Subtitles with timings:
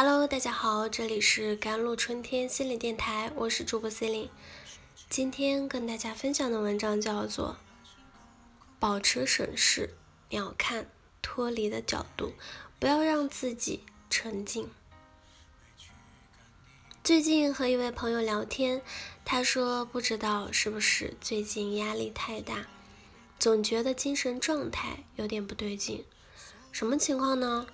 [0.00, 4.28] Hello，大家好，这里是甘露春天心理电台，我是主播 Celine，。
[5.10, 7.56] 今天跟大家分享的文章叫做
[8.78, 9.96] 《保持审视
[10.28, 10.84] 鸟瞰
[11.20, 12.32] 脱离的角度，
[12.78, 14.66] 不要让自己沉浸》。
[17.02, 18.80] 最近和一位朋友聊天，
[19.24, 22.68] 他说不知道是不是最近压力太大，
[23.40, 26.04] 总觉得精神状态有点不对劲。
[26.70, 27.66] 什么情况呢？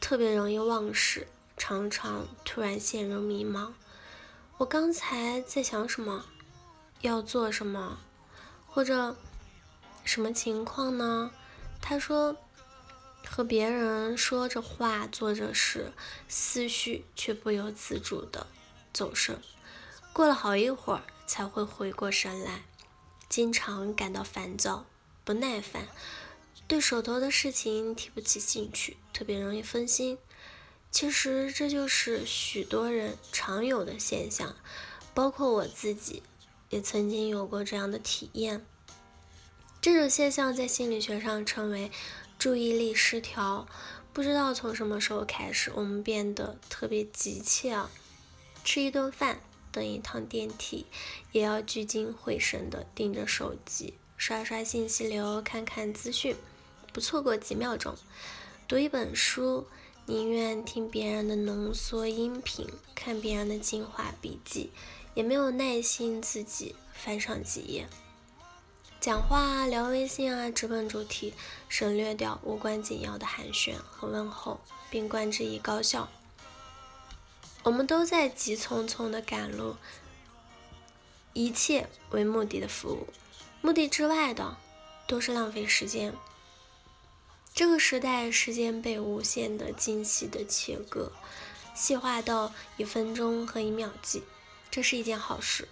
[0.00, 1.28] 特别容易忘事。
[1.60, 3.72] 常常突然陷入迷茫。
[4.56, 6.24] 我刚才在想什么？
[7.02, 7.98] 要做什么？
[8.66, 9.14] 或者
[10.02, 11.30] 什么情况呢？
[11.82, 12.34] 他说，
[13.28, 15.92] 和别人说着话，做着事，
[16.28, 18.46] 思绪却不由自主的
[18.94, 19.38] 走神。
[20.14, 22.64] 过了好一会儿才会回过神来，
[23.28, 24.86] 经常感到烦躁、
[25.24, 25.86] 不耐烦，
[26.66, 30.16] 对手头的事情提不起兴趣，特别容易分心。
[30.90, 34.56] 其实这就是许多人常有的现象，
[35.14, 36.22] 包括我自己
[36.68, 38.66] 也曾经有过这样的体验。
[39.80, 41.90] 这种现象在心理学上称为
[42.38, 43.66] 注意力失调。
[44.12, 47.88] 不知道从什么时候开始，我们变得特别急切啊！
[48.64, 50.86] 吃一顿饭、等一趟电梯，
[51.30, 56.34] 也要聚精会神地盯着手机，刷刷信息流，看看资讯，
[56.92, 57.94] 不错过几秒钟。
[58.66, 59.68] 读一本书。
[60.06, 64.72] 宁愿听别人的浓缩音频，看别人的精华笔记，
[65.14, 67.88] 也没有耐心自己翻上几页。
[69.00, 71.32] 讲话啊，聊微信啊，直奔主题，
[71.68, 76.08] 省略掉无关紧要的寒暄和问候，并冠之以高效。
[77.62, 79.76] 我们都在急匆匆的赶路，
[81.32, 83.06] 一切为目的的服务，
[83.62, 84.56] 目的之外的
[85.06, 86.12] 都是浪费时间。
[87.60, 91.12] 这个时代，时间被无限的精细的切割，
[91.74, 94.22] 细化到一分钟和一秒计，
[94.70, 95.68] 这是一件好事。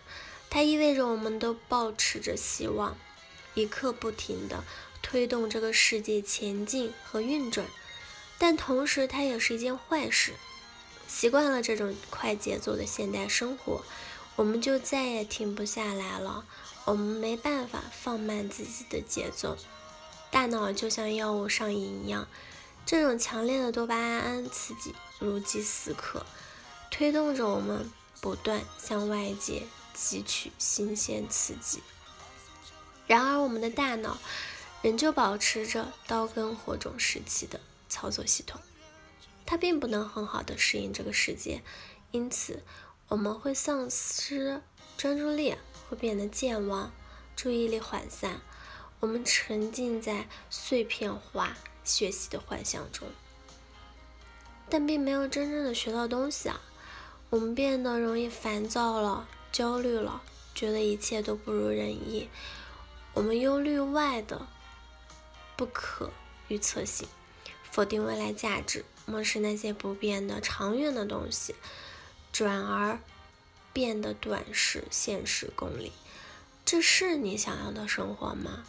[0.50, 2.98] 它意味着我们都保持着希望，
[3.54, 4.64] 一刻不停的
[5.00, 7.66] 推动这个世界前进和运转。
[8.36, 10.34] 但同时，它也是一件坏事。
[11.06, 13.82] 习惯了这种快节奏的现代生活，
[14.36, 16.44] 我们就再也停不下来了。
[16.84, 19.56] 我们没办法放慢自己的节奏。
[20.30, 22.28] 大脑就像药物上瘾一样，
[22.84, 26.24] 这种强烈的多巴胺刺激如饥似渴，
[26.90, 27.90] 推动着我们
[28.20, 29.62] 不断向外界
[29.96, 31.82] 汲取新鲜刺激。
[33.06, 34.18] 然而，我们的大脑
[34.82, 38.60] 仍旧保持着刀耕火种时期的操作系统，
[39.46, 41.62] 它并不能很好的适应这个世界，
[42.10, 42.62] 因此
[43.08, 44.62] 我们会丧失
[44.98, 45.56] 专注力，
[45.88, 46.92] 会变得健忘，
[47.34, 48.42] 注意力涣散。
[49.00, 53.06] 我们沉浸在碎片化学习的幻想中，
[54.68, 56.60] 但并没有真正的学到东西啊！
[57.30, 60.22] 我们变得容易烦躁了、焦虑了，
[60.54, 62.28] 觉得一切都不如人意。
[63.14, 64.46] 我们忧虑外的
[65.56, 66.10] 不可
[66.48, 67.06] 预测性，
[67.70, 71.54] 否定未来价值，漠视那些不变的长远的东西，
[72.32, 72.98] 转而
[73.72, 75.92] 变得短视、现实、功利。
[76.64, 78.64] 这是你想要的生活吗？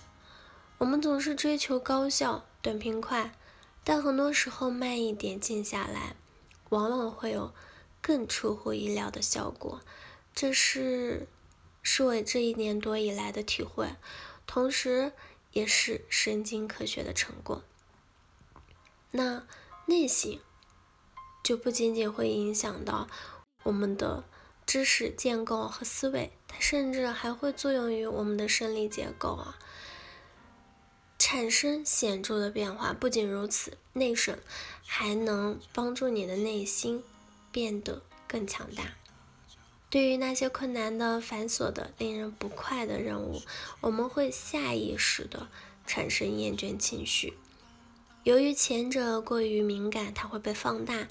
[0.80, 3.36] 我们总是追求高效、短平快，
[3.84, 6.16] 但很多时候慢一点、静下来，
[6.70, 7.54] 往往会有
[8.02, 9.82] 更出乎意料的效果。
[10.34, 11.28] 这是
[11.84, 13.90] 是我这一年多以来的体会，
[14.48, 15.12] 同时
[15.52, 17.62] 也是神经科学的成果。
[19.12, 19.46] 那
[19.88, 20.40] 内省
[21.44, 23.10] 就不仅仅会影响到
[23.64, 24.24] 我们的
[24.66, 29.60] 知识建构和思维，它甚至还会作用于我们的生理结构啊。
[31.32, 32.92] 产生显著的变化。
[32.92, 34.36] 不仅如此，内省
[34.84, 37.04] 还能帮助你的内心
[37.52, 38.96] 变得更强大。
[39.92, 43.44] 对于那些困难的、繁琐的、令人不快的任务，
[43.82, 45.48] 我们会下意识的
[45.86, 47.36] 产生厌倦情绪。
[48.24, 51.08] 由于前者过于敏感，它会被放大；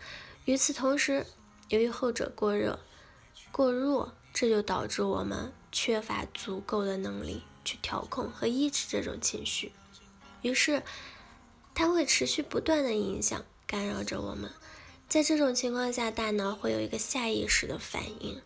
[0.47, 1.26] 与此同时，
[1.69, 2.81] 由于后者过热、
[3.53, 9.71] 过弱，这就导致我们缺乏足够的能力去调控和抑制这种情绪。
[10.43, 10.82] 于是，
[11.75, 14.50] 它会持续不断的影响、干扰着我们。
[15.08, 18.40] 在这种情况下，大脑会有一个下意识的反应，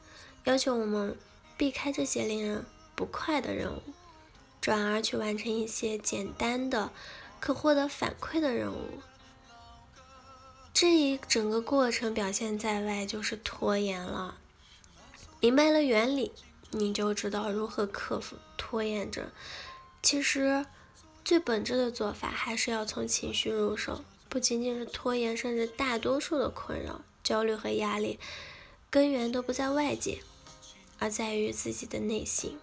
[0.44, 1.16] 要求我们
[1.56, 3.82] 避开这些令人不快的任务，
[4.60, 6.90] 转而去完成一些简单的、
[7.40, 9.00] 可获得反馈的任务。
[10.72, 14.38] 这一整个过程表现在外就是拖延了。
[15.40, 16.32] 明白了原理，
[16.70, 19.28] 你就知道如何克服拖延症。
[20.02, 20.64] 其实。
[21.24, 28.18] 最本质的做法还是要从情绪入手，不仅仅是拖延，甚至大多数的困扰焦虑和压力，
[28.90, 30.20] 根源都不在外界，
[30.98, 32.58] 而在于自己的内心。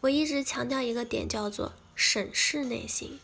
[0.00, 3.18] 我一直强调一个点，叫做审视内心。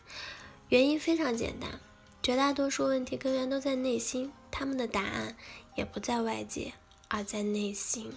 [0.67, 1.79] 原因非常简单，
[2.21, 5.37] 绝大多数问题根源都在内心，他们的答案
[5.75, 6.73] 也不在外界，
[7.07, 8.11] 而在内心。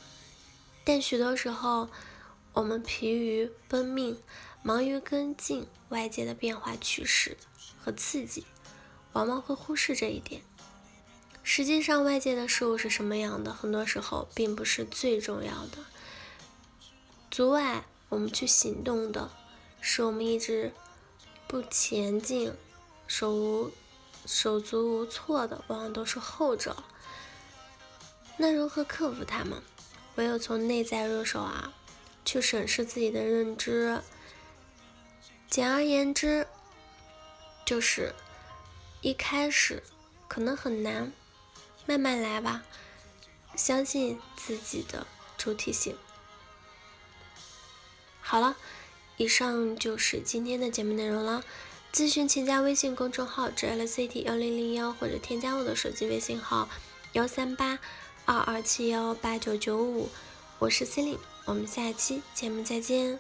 [0.83, 1.89] 但许多时候，
[2.55, 4.19] 我们疲于奔命，
[4.63, 7.37] 忙于跟进外界的变化趋势
[7.83, 8.45] 和刺激，
[9.13, 10.43] 往往会忽视这一点。
[11.43, 15.79] 实际上，外界的事物是什么样的，很多时候并不是最重要的。
[17.31, 19.31] 阻碍我们去行动的，
[19.81, 20.73] 是我们一直
[21.47, 22.53] 不前进、
[23.07, 23.71] 手无
[24.27, 26.77] 手足无措的，往往都是后者。
[28.37, 29.63] 那如何克服它们？
[30.17, 31.73] 唯有从内在入手啊！
[32.25, 34.03] 去审视自己的认知，
[35.51, 36.47] 简而言之，
[37.65, 38.15] 就是
[39.01, 39.83] 一开始
[40.29, 41.13] 可能很难，
[41.87, 42.63] 慢慢来吧，
[43.57, 45.07] 相信自己的
[45.39, 45.97] 主体性。
[48.21, 48.57] 好了，
[49.17, 51.43] 以上就是今天的节目内容了。
[51.91, 56.69] 咨询请加微信公众号 “jlct 幺零零幺”或者添加我的手机微信号
[57.15, 57.79] 幺三八
[58.27, 60.11] 二二七幺八九九五，
[60.59, 63.19] 我是 c e l i n e 我们下期节目再见。